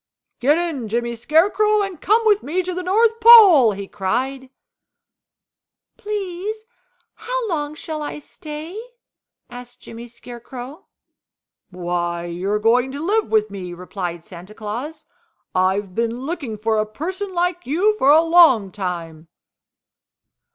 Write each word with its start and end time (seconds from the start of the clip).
"Get 0.39 0.57
in, 0.57 0.87
Jimmy 0.87 1.13
Scarecrow, 1.13 1.83
and 1.83 2.01
come 2.01 2.25
with 2.25 2.41
me 2.41 2.63
to 2.63 2.73
the 2.73 2.81
North 2.81 3.19
Pole!" 3.19 3.73
he 3.73 3.87
cried. 3.87 4.49
"Please, 5.95 6.65
how 7.13 7.47
long 7.47 7.75
shall 7.75 8.01
I 8.01 8.17
stay?" 8.17 8.81
asked 9.47 9.79
Jimmy 9.79 10.07
Scarecrow. 10.07 10.87
"Why, 11.69 12.25
you 12.25 12.49
are 12.49 12.57
going 12.57 12.91
to 12.93 12.99
live 12.99 13.29
with 13.29 13.51
me," 13.51 13.75
replied 13.75 14.23
Santa 14.23 14.55
Claus. 14.55 15.05
"I've 15.53 15.93
been 15.93 16.21
looking 16.21 16.57
for 16.57 16.79
a 16.79 16.87
person 16.91 17.35
like 17.35 17.67
you 17.67 17.95
for 17.99 18.09
a 18.09 18.23
long 18.23 18.71
time." 18.71 19.27